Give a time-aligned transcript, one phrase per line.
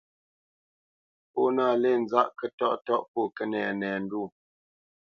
[1.31, 4.23] Pó nâ lě nzâʼ kətɔʼtɔ́ʼ pô kənɛnɛndwó.